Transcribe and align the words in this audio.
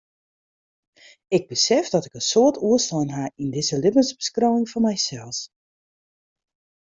Ik 1.27 1.47
besef 1.47 1.89
dat 1.93 2.05
ik 2.07 2.13
in 2.13 2.21
soad 2.31 2.57
oerslein 2.67 3.09
ha 3.15 3.23
yn 3.41 3.51
dizze 3.55 3.77
libbensbeskriuwing 3.83 4.67
fan 4.71 4.83
mysels. 4.87 5.39